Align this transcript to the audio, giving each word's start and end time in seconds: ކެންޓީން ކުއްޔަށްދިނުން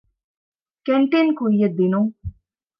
ކެންޓީން 0.85 1.31
ކުއްޔަށްދިނުން 1.37 2.09